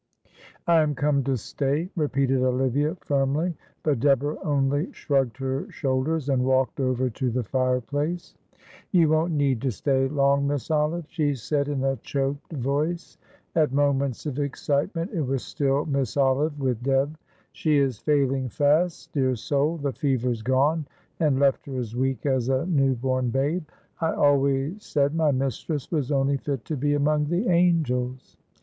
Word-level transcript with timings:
"I 0.65 0.81
am 0.81 0.95
come 0.95 1.23
to 1.25 1.37
stay," 1.37 1.91
repeated 1.95 2.41
Olivia, 2.41 2.95
firmly; 3.01 3.53
but 3.83 3.99
Deborah 3.99 4.39
only 4.43 4.91
shrugged 4.93 5.37
her 5.37 5.69
shoulders 5.71 6.27
and 6.27 6.43
walked 6.43 6.79
over 6.79 7.11
to 7.11 7.29
the 7.29 7.43
fireplace. 7.43 8.33
"You 8.89 9.09
won't 9.09 9.33
need 9.33 9.61
to 9.61 9.69
stay 9.69 10.07
long, 10.07 10.47
Miss 10.47 10.71
Olive," 10.71 11.05
she 11.07 11.35
said, 11.35 11.67
in 11.67 11.83
a 11.83 11.97
choked 11.97 12.51
voice 12.53 13.19
at 13.53 13.71
moments 13.73 14.25
of 14.25 14.39
excitement 14.39 15.11
it 15.13 15.21
was 15.21 15.43
still 15.43 15.85
"Miss 15.85 16.17
Olive" 16.17 16.59
with 16.59 16.81
Deb 16.81 17.15
"she 17.51 17.77
is 17.77 17.99
failing 17.99 18.49
fast, 18.49 19.11
dear 19.13 19.35
soul; 19.35 19.77
the 19.77 19.93
fever's 19.93 20.41
gone 20.41 20.87
and 21.19 21.39
left 21.39 21.67
her 21.67 21.77
as 21.77 21.95
weak 21.95 22.25
as 22.25 22.49
a 22.49 22.65
new 22.65 22.95
born 22.95 23.29
babe. 23.29 23.67
I 23.99 24.13
always 24.13 24.83
said 24.83 25.13
my 25.13 25.29
mistress 25.29 25.91
was 25.91 26.11
only 26.11 26.37
fit 26.37 26.65
to 26.65 26.75
be 26.75 26.95
among 26.95 27.25
the 27.25 27.47
angels!" 27.49 28.35